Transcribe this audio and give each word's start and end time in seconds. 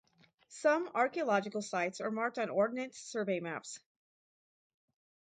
Some 0.47 0.89
archaeological 0.95 1.61
sites 1.61 2.01
are 2.01 2.09
marked 2.09 2.39
on 2.39 2.49
Ordnance 2.49 2.97
Survey 2.97 3.39
maps. 3.39 3.79